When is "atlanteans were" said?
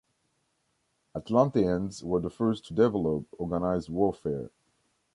1.15-2.19